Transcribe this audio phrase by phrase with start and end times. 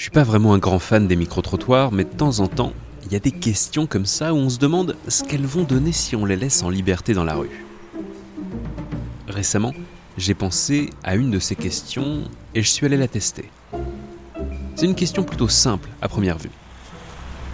[0.00, 2.72] Je suis pas vraiment un grand fan des micro-trottoirs, mais de temps en temps,
[3.04, 5.92] il y a des questions comme ça où on se demande ce qu'elles vont donner
[5.92, 7.66] si on les laisse en liberté dans la rue.
[9.28, 9.74] Récemment,
[10.16, 12.22] j'ai pensé à une de ces questions
[12.54, 13.50] et je suis allé la tester.
[14.74, 16.48] C'est une question plutôt simple à première vue.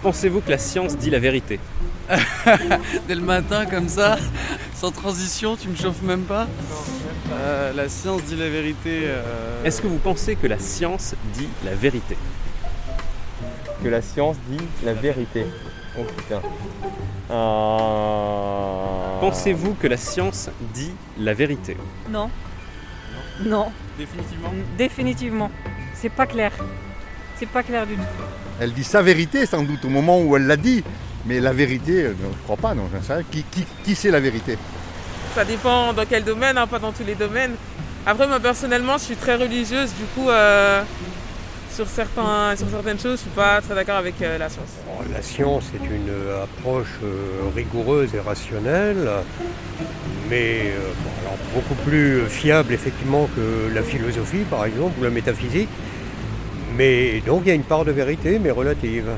[0.01, 1.59] Pensez-vous que la science dit la vérité?
[3.09, 4.17] Dès le matin, comme ça,
[4.79, 6.47] sans transition, tu me chauffes même pas
[7.31, 9.01] Euh, La science dit la vérité.
[9.05, 12.15] euh, Est-ce que vous pensez que la science dit la vérité?
[13.83, 15.45] Que la science dit la vérité.
[15.99, 16.41] Oh putain.
[17.31, 19.19] Euh...
[19.19, 21.75] Pensez-vous que la science dit la vérité?
[22.09, 22.29] Non.
[23.43, 24.49] Non, Définitivement?
[24.77, 25.51] définitivement.
[25.93, 26.51] C'est pas clair.
[27.37, 28.01] C'est pas clair du tout.
[28.59, 30.83] Elle dit sa vérité sans doute au moment où elle l'a dit.
[31.27, 33.23] Mais la vérité, euh, non, je crois pas, non, j'en sais rien.
[33.29, 34.57] Qui, qui, qui c'est la vérité?
[35.35, 37.55] Ça dépend dans quel domaine, hein, pas dans tous les domaines.
[38.05, 40.81] Après, moi personnellement, je suis très religieuse, du coup, euh,
[41.73, 44.69] sur, certains, sur certaines choses, je suis pas très d'accord avec euh, la science.
[44.87, 46.09] Bon, La science est une
[46.41, 49.09] approche euh, rigoureuse et rationnelle,
[50.29, 55.09] mais euh, bon, alors beaucoup plus fiable effectivement que la philosophie par exemple ou la
[55.09, 55.69] métaphysique.
[56.77, 59.09] Mais donc il y a une part de vérité, mais relative,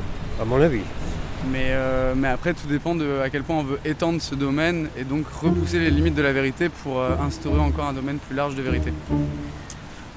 [0.42, 0.81] à mon avis.
[1.48, 4.90] Mais, euh, mais après, tout dépend de à quel point on veut étendre ce domaine
[4.98, 8.36] et donc repousser les limites de la vérité pour euh, instaurer encore un domaine plus
[8.36, 8.94] large de vérité.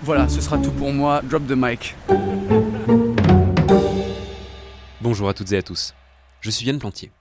[0.03, 1.23] Voilà, ce sera tout pour moi.
[1.23, 1.95] Drop the mic.
[5.00, 5.95] Bonjour à toutes et à tous.
[6.41, 7.12] Je suis Yann Plantier.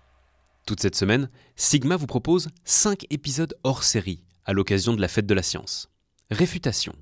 [0.65, 5.25] Toute cette semaine, Sigma vous propose 5 épisodes hors série à l'occasion de la fête
[5.25, 5.89] de la science.
[6.31, 6.93] Réfutation.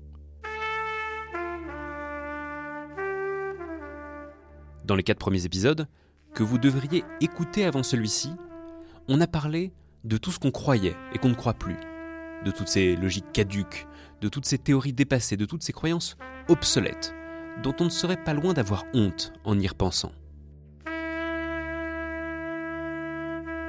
[4.84, 5.86] Dans les quatre premiers épisodes,
[6.34, 8.32] que vous devriez écouter avant celui-ci,
[9.08, 9.72] on a parlé
[10.04, 11.76] de tout ce qu'on croyait et qu'on ne croit plus,
[12.44, 13.86] de toutes ces logiques caduques,
[14.20, 16.16] de toutes ces théories dépassées, de toutes ces croyances
[16.48, 17.14] obsolètes,
[17.62, 20.12] dont on ne serait pas loin d'avoir honte en y repensant.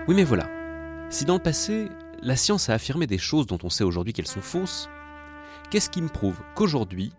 [0.08, 0.50] Oui mais voilà,
[1.10, 1.90] si dans le passé,
[2.22, 4.90] la science a affirmé des choses dont on sait aujourd'hui qu'elles sont fausses,
[5.70, 7.14] qu'est-ce qui me prouve qu'aujourd'hui,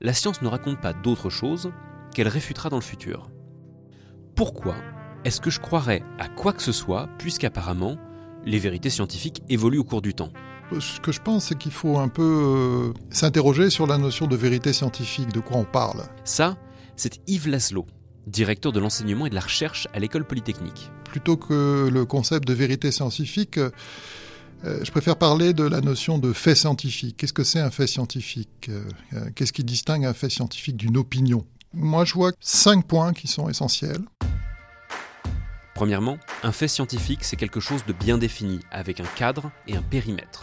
[0.00, 1.72] la science ne raconte pas d'autre chose
[2.14, 3.30] qu'elle réfutera dans le futur?
[4.38, 4.76] Pourquoi
[5.24, 7.96] est-ce que je croirais à quoi que ce soit, puisqu'apparemment,
[8.44, 10.32] les vérités scientifiques évoluent au cours du temps?
[10.78, 14.36] Ce que je pense, c'est qu'il faut un peu euh, s'interroger sur la notion de
[14.36, 16.04] vérité scientifique, de quoi on parle.
[16.22, 16.56] Ça,
[16.94, 17.84] c'est Yves Laszlo,
[18.28, 20.92] directeur de l'enseignement et de la recherche à l'école polytechnique.
[21.02, 23.70] Plutôt que le concept de vérité scientifique, euh,
[24.64, 27.16] euh, je préfère parler de la notion de fait scientifique.
[27.16, 28.68] Qu'est-ce que c'est un fait scientifique?
[28.68, 28.84] Euh,
[29.14, 31.44] euh, Qu'est-ce qui distingue un fait scientifique d'une opinion?
[31.74, 34.00] Moi, je vois cinq points qui sont essentiels.
[35.74, 39.82] Premièrement, un fait scientifique, c'est quelque chose de bien défini, avec un cadre et un
[39.82, 40.42] périmètre.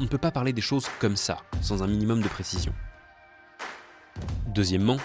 [0.00, 2.72] On ne peut pas parler des choses comme ça, sans un minimum de précision.
[4.48, 4.96] Deuxièmement,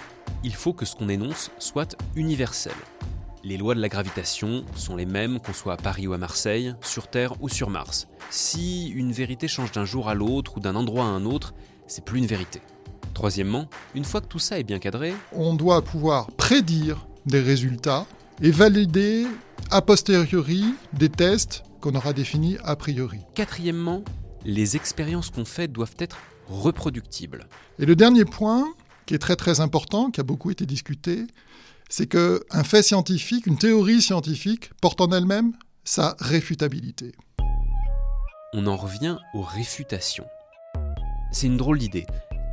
[0.44, 2.74] il faut que ce qu'on énonce soit universel.
[3.44, 6.76] Les lois de la gravitation sont les mêmes qu'on soit à Paris ou à Marseille,
[6.82, 8.08] sur Terre ou sur Mars.
[8.30, 11.54] Si une vérité change d'un jour à l'autre ou d'un endroit à un autre,
[11.88, 12.62] c'est plus une vérité.
[13.18, 18.06] Troisièmement, une fois que tout ça est bien cadré, On doit pouvoir prédire des résultats
[18.44, 19.26] et valider
[19.72, 23.22] a posteriori des tests qu'on aura définis a priori.
[23.34, 24.04] quatrièmement,
[24.46, 26.18] les expériences qu'on fait doivent être
[26.48, 27.48] reproductibles.
[27.80, 28.68] Et le dernier point,
[29.08, 31.26] qui est très très important, qui a beaucoup été discuté,
[31.90, 35.54] c'est que un fait scientifique, une théorie scientifique, porte en elle-même
[35.86, 37.14] sa réfutabilité.
[38.54, 40.28] On en revient aux réfutations.
[41.32, 42.06] C'est une drôle d'idée.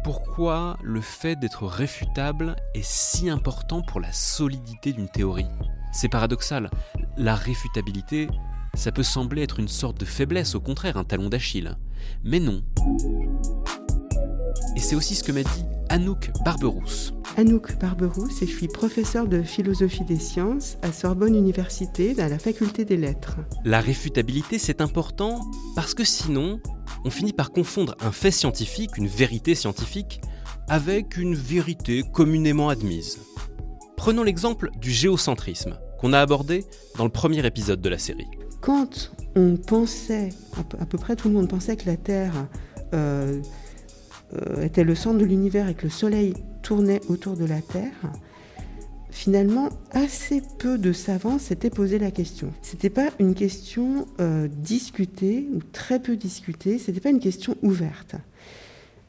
[0.04, 5.48] Pourquoi le fait d'être réfutable est si important pour la solidité d'une théorie
[5.92, 6.68] C'est paradoxal.
[7.16, 8.28] La réfutabilité,
[8.74, 11.78] ça peut sembler être une sorte de faiblesse, au contraire, un talon d'Achille.
[12.22, 12.62] Mais non.
[14.76, 17.14] Et c'est aussi ce que m'a dit Anouk Barberousse.
[17.38, 22.38] Anouk Barberousse et je suis professeure de philosophie des sciences à Sorbonne Université dans la
[22.38, 23.38] faculté des lettres.
[23.64, 25.40] La réfutabilité, c'est important
[25.74, 26.60] parce que sinon,
[27.04, 30.20] on finit par confondre un fait scientifique, une vérité scientifique,
[30.68, 33.18] avec une vérité communément admise.
[33.96, 36.64] Prenons l'exemple du géocentrisme, qu'on a abordé
[36.96, 38.28] dans le premier épisode de la série.
[38.60, 40.30] Quand on pensait,
[40.80, 42.46] à peu, près tout le monde pensait que la Terre
[42.94, 43.40] euh,
[44.34, 47.92] euh, était le centre de l'univers et que le Soleil tournait autour de la Terre,
[49.14, 52.52] finalement, assez peu de savants s'étaient posé la question.
[52.62, 56.78] C'était pas une question euh, discutée ou très peu discutée.
[56.78, 58.16] C'était pas une question ouverte.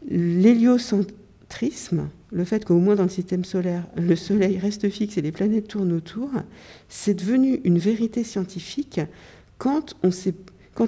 [0.08, 5.32] L'héliocentrisme, le fait qu'au moins dans le système solaire, le Soleil reste fixe et les
[5.32, 6.30] planètes tournent autour,
[6.88, 9.02] c'est devenu une vérité scientifique
[9.58, 9.96] quand,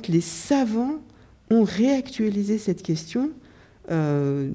[0.09, 0.99] les savants
[1.49, 3.31] ont réactualisé cette question
[3.89, 4.51] euh,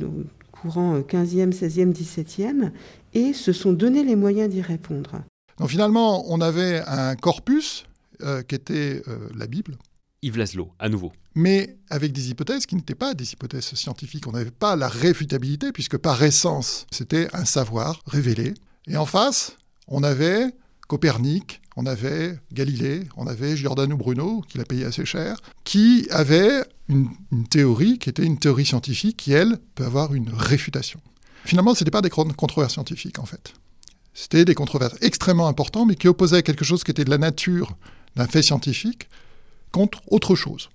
[0.62, 2.70] courant 15e, 16e, 17e,
[3.14, 5.22] et se sont donné les moyens d'y répondre.
[5.58, 7.84] Donc finalement, on avait un corpus
[8.22, 9.76] euh, qui était euh, la Bible.
[10.22, 11.12] Yves Laszlo, à nouveau.
[11.34, 14.28] Mais avec des hypothèses qui n'étaient pas des hypothèses scientifiques.
[14.28, 18.54] On n'avait pas la réfutabilité, puisque par essence, c'était un savoir révélé.
[18.86, 19.56] Et en face,
[19.88, 20.46] on avait
[20.86, 26.62] Copernic, on avait Galilée, on avait Giordano Bruno, qui l'a payé assez cher, qui avait
[26.92, 31.00] une, théorie qui était une théorie scientifique qui, elle, peut avoir une réfutation.
[31.44, 33.54] Finalement, ce n'était pas des controverses scientifiques, en fait.
[34.14, 37.76] C'était des controverses extrêmement importantes, mais qui opposaient quelque chose qui était de la nature
[38.16, 39.08] d'un fait scientifique
[39.72, 40.68] contre autre chose.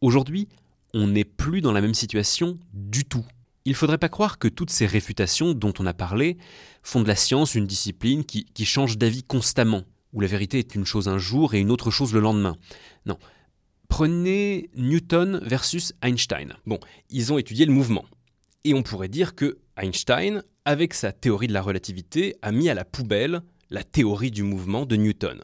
[0.00, 0.48] Aujourd'hui,
[0.92, 3.24] on n'est plus dans la même situation du tout.
[3.64, 6.36] Il ne faudrait pas croire que toutes ces réfutations dont on a parlé
[6.82, 10.74] font de la science une discipline qui, qui change d'avis constamment, où la vérité est
[10.74, 12.56] une chose un jour et une autre chose le lendemain.
[13.06, 13.18] Non.
[13.88, 16.54] Prenez Newton versus Einstein.
[16.66, 16.78] Bon,
[17.10, 18.04] ils ont étudié le mouvement.
[18.64, 22.74] Et on pourrait dire que Einstein, avec sa théorie de la relativité, a mis à
[22.74, 25.40] la poubelle la théorie du mouvement de Newton.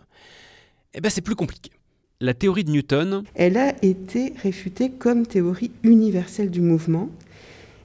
[0.94, 1.70] Eh bien, c'est plus compliqué.
[2.20, 3.24] La théorie de Newton...
[3.34, 7.08] Elle a été réfutée comme théorie universelle du mouvement.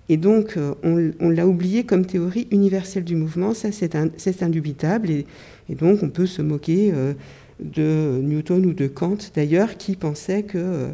[0.09, 3.53] Et donc, euh, on, l'a oubliée comme théorie universelle du mouvement.
[3.53, 5.09] Ça, c'est indubitable.
[5.09, 5.25] Et,
[5.69, 7.13] donc, on peut se moquer euh,
[7.59, 10.57] de Newton ou de Kant, d'ailleurs, qui pensaient que...
[10.57, 10.91] Euh,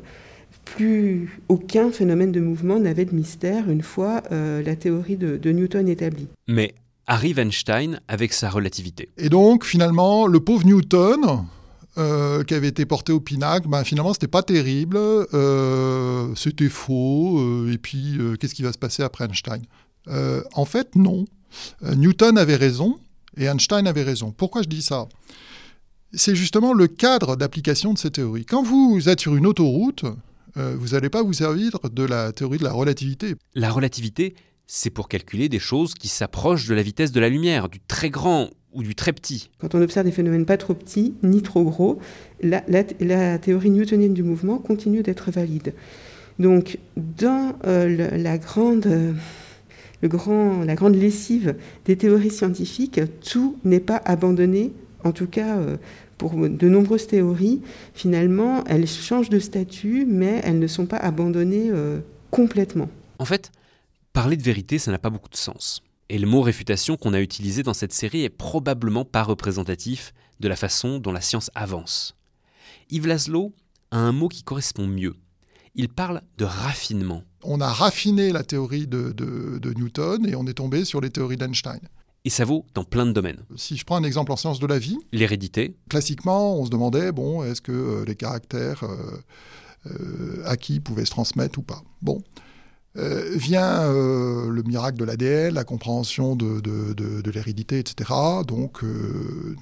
[0.75, 5.87] plus aucun phénomène de mouvement n'avait de mystère une fois euh, la théorie de, Newton
[5.87, 6.27] établie.
[6.47, 6.73] Mais
[7.07, 9.09] arrive Einstein avec sa relativité.
[9.17, 11.45] Et donc finalement, le pauvre Newton,
[11.97, 17.67] euh, qui avait été porté au pinacle, ben, finalement c'était pas terrible, euh, c'était faux,
[17.69, 19.61] et puis qu'est-ce qui va se passer après Einstein?
[20.53, 21.25] En fait, non.
[21.95, 22.97] Newton avait raison
[23.37, 24.31] et Einstein avait raison.
[24.31, 25.07] Pourquoi je dis ça?
[26.13, 28.45] C'est justement le cadre d'application de ces théories.
[28.45, 30.05] Quand vous êtes sur une autoroute,
[30.57, 33.35] euh, vous n'allez pas vous servir de la théorie de la relativité.
[33.55, 34.35] La relativité,
[34.67, 38.09] c'est pour calculer des choses qui s'approchent de la vitesse de la lumière, du très
[38.09, 39.49] grand ou du très petit.
[39.59, 41.99] Quand on observe des phénomènes pas trop petits ni trop gros,
[42.41, 42.61] la,
[43.37, 45.73] théorie newtonienne du mouvement continue d'être valide.
[46.39, 48.87] Donc, dans euh, la, grande,
[50.01, 51.55] le grand, la grande lessive
[51.85, 54.71] des théories scientifiques, tout n'est pas abandonné,
[55.03, 55.77] en tout cas euh,
[56.17, 57.61] pour de nombreuses théories,
[57.93, 61.99] finalement, elles changent de statut, mais elles ne sont pas abandonnées euh,
[62.29, 62.89] complètement.
[63.19, 63.51] En fait,
[64.13, 65.81] parler de vérité, ça n'a pas beaucoup de sens.
[66.09, 70.47] Et le mot réfutation qu'on a utilisé dans cette série est probablement pas représentatif de
[70.47, 72.15] la façon dont la science avance.
[72.89, 73.53] Yves Laszlo
[73.91, 75.15] a un mot qui correspond mieux.
[75.75, 77.23] Il parle de raffinement.
[77.43, 81.37] On a raffiné la théorie de, de Newton et on est tombé sur les théories
[81.37, 81.79] d'Einstein.
[82.23, 83.43] Et ça vaut dans plein de domaines.
[83.55, 84.97] Si je prends un exemple en sciences de la vie.
[85.11, 85.75] L'hérédité.
[85.89, 89.17] Classiquement, on se demandait, bon, est-ce que euh, les caractères euh,
[89.87, 91.81] euh, acquis pouvaient se transmettre ou pas?
[92.01, 92.21] Bon.
[92.93, 98.11] vient le miracle de l'ADN, la compréhension de, de, l'hérédité, etc.
[98.45, 98.81] Donc,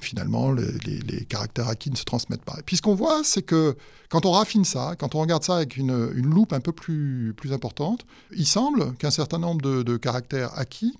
[0.01, 2.55] finalement, les, caractères acquis ne se transmettent pas.
[2.59, 3.77] Et puis, ce qu'on voit, c'est que
[4.09, 7.35] quand on raffine ça, quand on regarde ça avec une, une loupe un peu plus,
[7.37, 8.03] plus importante,
[8.35, 10.97] il semble qu'un certain nombre de caractères acquis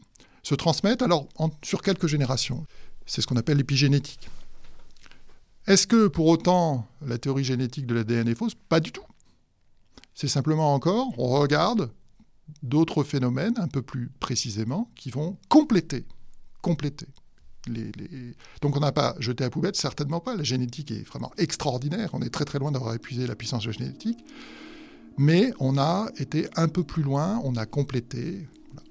[0.50, 1.28] se transmettent alors
[1.63, 2.66] sur quelques générations.
[3.06, 4.30] C'est ce qu'on appelle l'épigénétique.
[5.68, 8.56] Est-ce que pour autant la théorie génétique de l'ADN est fausse?
[8.56, 9.04] Pas du tout.
[10.16, 11.92] C'est simplement encore, on regarde
[12.63, 16.06] d'autres phénomènes un peu plus précisément qui vont compléter,
[16.62, 17.07] compléter.
[18.62, 20.35] Donc on n'a pas jeté à poubelle, certainement pas.
[20.35, 22.09] La génétique est vraiment extraordinaire.
[22.14, 24.18] On est très très loin d'avoir épuisé la puissance de la génétique.
[25.19, 28.47] Mais on a été un peu plus loin, on a complété,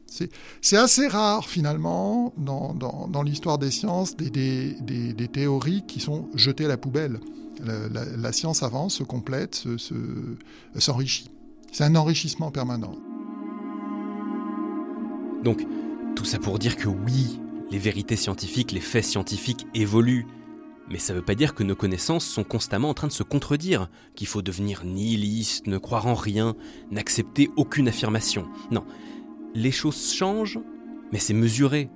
[0.09, 6.77] c'est assez rare finalement dans, l'histoire des sciences des, théories qui sont jetées à la
[6.77, 7.21] poubelle.
[7.65, 9.65] La, science avance, se complète,
[10.77, 11.31] s'enrichit.
[11.73, 12.95] C'est un enrichissement permanent.
[15.45, 15.65] Donc,
[16.17, 17.39] tout ça pour dire que oui,
[17.71, 20.27] les vérités scientifiques, les faits scientifiques évoluent.
[20.91, 23.23] Mais ça ne veut pas dire que nos connaissances sont constamment en train de se
[23.23, 26.57] contredire, qu'il faut devenir nihiliste, ne croire en rien,
[26.91, 28.49] n'accepter aucune affirmation.
[28.71, 28.85] Non,
[29.55, 30.61] les choses changent,
[31.13, 31.91] mais c'est mesuré.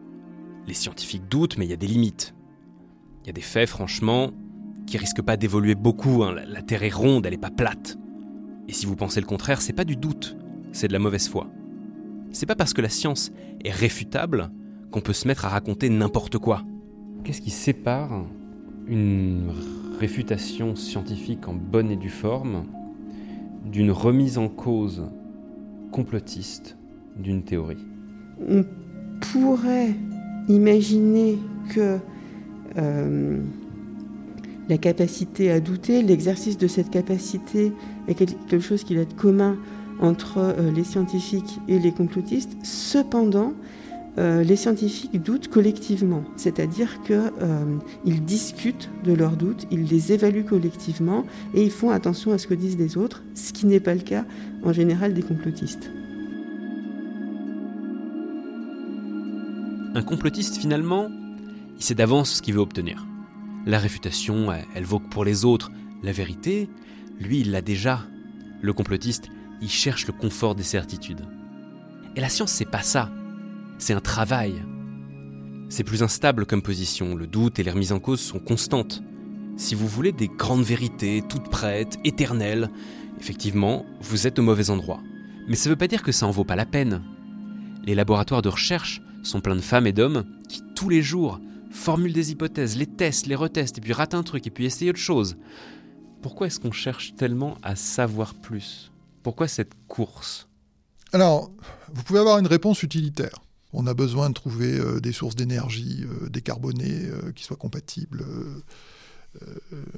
[0.67, 2.35] Les scientifiques doutent, mais il y a des limites.
[3.23, 4.31] Il y a des faits, franchement,
[4.87, 6.23] qui risquent pas d'évoluer beaucoup.
[6.23, 6.35] Hein.
[6.47, 7.99] La, Terre est ronde, elle n'est pas plate.
[8.69, 10.37] Et si vous pensez le contraire, c'est pas du doute,
[10.73, 11.49] c'est de la mauvaise foi.
[12.31, 13.33] C'est pas parce que la science
[13.65, 14.51] est réfutable
[14.91, 16.63] qu'on peut se mettre à raconter n'importe quoi.
[17.25, 18.25] Qu'est-ce qui sépare
[18.87, 19.53] une
[19.99, 22.67] réfutation scientifique en bonne et due forme
[23.65, 25.05] d'une remise en cause
[25.93, 26.77] complotiste
[27.17, 27.85] d'une théorie
[28.49, 28.65] On
[29.21, 29.95] pourrait
[30.49, 31.39] imaginer
[31.75, 31.99] que
[32.77, 33.39] euh,
[34.69, 37.73] la capacité à douter, l'exercice de cette capacité
[38.09, 39.57] est quelque chose qui est commun
[40.01, 42.57] entre euh, les scientifiques et les complotistes.
[42.63, 43.53] Cependant,
[44.19, 51.25] euh, les scientifiques doutent collectivement, c'est-à-dire qu'ils discutent de leurs doutes, ils les évaluent collectivement
[51.55, 54.01] et ils font attention à ce que disent les autres, ce qui n'est pas le
[54.01, 54.25] cas
[54.65, 55.91] en général des complotistes.
[59.95, 61.11] Un complotiste, finalement,
[61.77, 63.07] il sait d'avance ce qu'il veut obtenir.
[63.67, 65.71] La réfutation, elle vaut que pour les autres.
[66.03, 66.71] La vérité,
[67.21, 68.01] lui, il l'a déjà.
[68.63, 69.29] Le complotiste,
[69.61, 71.27] il cherche le confort des certitudes.
[72.17, 73.11] Et la science, c'est pas ça.
[73.77, 74.55] C'est un travail.
[75.69, 79.03] C'est plus instable comme position, le doute et les remises en cause sont constantes.
[79.57, 82.71] Si vous voulez des grandes vérités, toutes prêtes, éternelles,
[83.21, 85.01] effectivement, vous êtes au mauvais endroit.
[85.49, 87.03] Mais ça ne veut pas dire que ça en vaut pas la peine.
[87.85, 92.13] Les laboratoires de recherche sont pleins de femmes et d'hommes qui, tous les jours, formulent
[92.13, 94.99] des hypothèses, les testent, les retestent, et puis ratent un truc, et puis essayent autre
[94.99, 95.37] chose.
[96.21, 98.93] Pourquoi est-ce qu'on cherche tellement à savoir plus?
[99.23, 100.49] Pourquoi cette course?
[101.13, 101.51] Alors,
[101.93, 103.43] vous pouvez avoir une réponse utilitaire.
[103.73, 108.25] On a besoin de trouver euh, des sources d'énergie euh, décarbonées euh, qui soient compatibles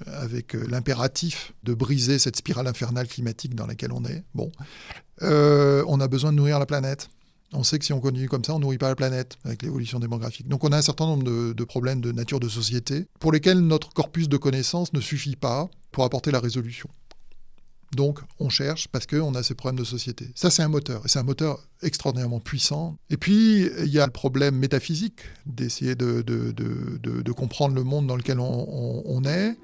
[0.07, 4.23] avec l'impératif de briser cette spirale infernale climatique dans laquelle on est.
[4.33, 4.53] Bon,
[5.21, 7.09] on a besoin de nourrir la planète.
[7.55, 10.01] On sait que si on continue comme ça, on nourrit pas la planète avec l'évolution
[10.01, 10.49] démographique.
[10.49, 13.93] Donc on a un certain nombre de, problèmes de nature de société pour lesquels notre
[13.93, 16.91] corpus de connaissances ne suffit pas pour apporter la résolution.
[17.95, 20.27] Donc, on cherche parce qu'on a ces problèmes de société.
[20.35, 21.03] Ça, c'est un moteur.
[21.05, 22.97] Et c'est un moteur extraordinairement puissant.
[23.09, 28.17] Et puis, il y a le problème métaphysique d'essayer de, de, comprendre le monde dans
[28.17, 29.57] lequel on, est.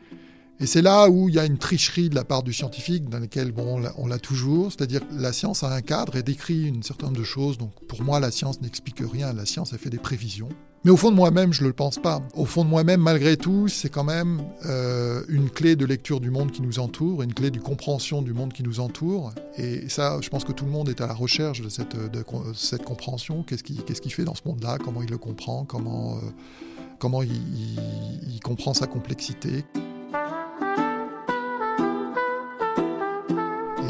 [0.60, 3.18] Et c'est là où il y a une tricherie de la part du scientifique, dans
[3.18, 4.70] laquelle bon, on l'a toujours.
[4.70, 7.56] C'est-à-dire la science a un cadre et décrit une certain nombre de choses.
[7.56, 9.32] Donc, pour moi, la science n'explique rien.
[9.32, 10.50] La science, elle fait des prévisions.
[10.84, 12.22] Mais au fond de moi-même, je ne le pense pas.
[12.34, 16.30] Au fond de moi-même, malgré tout, c'est quand même euh, une clé de lecture du
[16.30, 19.32] monde qui nous entoure, une clé de compréhension du monde qui nous entoure.
[19.56, 23.42] Et ça, je pense que tout le monde est à la recherche de cette, compréhension.
[23.44, 24.76] Qu'est-ce qu'il fait dans ce monde-là?
[24.82, 25.64] Comment il le comprend?
[25.64, 29.64] Comment, euh, il, comprend sa complexité?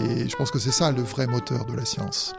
[0.01, 2.35] Et je pense que c'est ça le vrai moteur de la science.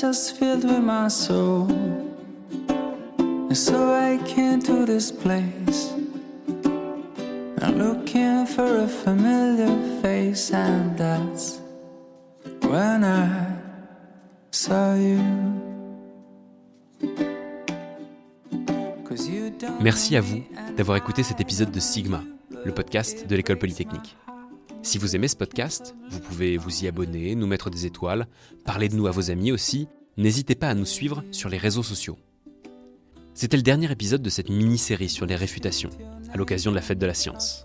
[0.00, 1.68] Just filled with my soul.
[3.50, 5.92] And so I came to this place.
[7.60, 11.60] I'm looking for a familiar face, and that's
[12.62, 13.49] when I.
[19.80, 20.42] Merci à vous
[20.76, 22.22] d'avoir écouté cet épisode de Sigma,
[22.64, 24.16] le podcast de l'école polytechnique.
[24.82, 28.26] Si vous aimez ce podcast, vous pouvez vous y abonner, nous mettre des étoiles,
[28.64, 29.88] parler de nous à vos amis aussi.
[30.18, 32.18] N'hésitez pas à nous suivre sur les réseaux sociaux.
[33.32, 35.90] C'était le dernier épisode de cette mini-série sur les réfutations,
[36.32, 37.64] à l'occasion de la fête de la science.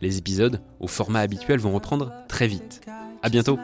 [0.00, 2.80] Les épisodes, au format habituel, vont reprendre très vite.
[3.22, 3.58] À bientôt!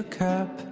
[0.00, 0.69] a cup.